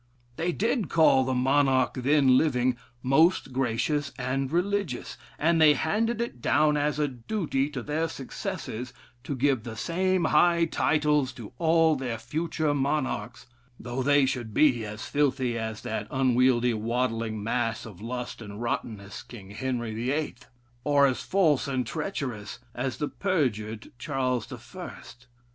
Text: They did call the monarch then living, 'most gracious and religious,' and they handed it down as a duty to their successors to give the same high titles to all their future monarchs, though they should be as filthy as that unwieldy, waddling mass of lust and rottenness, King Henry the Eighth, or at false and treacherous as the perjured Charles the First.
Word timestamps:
They 0.35 0.51
did 0.51 0.89
call 0.89 1.23
the 1.25 1.35
monarch 1.35 1.93
then 1.93 2.35
living, 2.35 2.75
'most 3.03 3.53
gracious 3.53 4.11
and 4.17 4.51
religious,' 4.51 5.15
and 5.37 5.61
they 5.61 5.75
handed 5.75 6.19
it 6.19 6.41
down 6.41 6.75
as 6.75 6.97
a 6.97 7.07
duty 7.07 7.69
to 7.69 7.83
their 7.83 8.07
successors 8.09 8.93
to 9.23 9.35
give 9.35 9.61
the 9.61 9.75
same 9.75 10.23
high 10.23 10.65
titles 10.65 11.31
to 11.33 11.53
all 11.59 11.95
their 11.95 12.17
future 12.17 12.73
monarchs, 12.73 13.45
though 13.79 14.01
they 14.01 14.25
should 14.25 14.55
be 14.55 14.83
as 14.83 15.05
filthy 15.05 15.55
as 15.55 15.81
that 15.81 16.07
unwieldy, 16.09 16.73
waddling 16.73 17.43
mass 17.43 17.85
of 17.85 18.01
lust 18.01 18.41
and 18.41 18.59
rottenness, 18.59 19.21
King 19.21 19.51
Henry 19.51 19.93
the 19.93 20.09
Eighth, 20.11 20.47
or 20.83 21.05
at 21.05 21.17
false 21.17 21.67
and 21.67 21.85
treacherous 21.85 22.57
as 22.73 22.97
the 22.97 23.07
perjured 23.07 23.91
Charles 23.99 24.47
the 24.47 24.57
First. 24.57 25.27